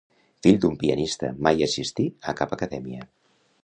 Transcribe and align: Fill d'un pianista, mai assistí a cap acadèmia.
Fill 0.45 0.55
d'un 0.63 0.77
pianista, 0.83 1.31
mai 1.49 1.63
assistí 1.69 2.09
a 2.33 2.39
cap 2.43 2.61
acadèmia. 2.61 3.11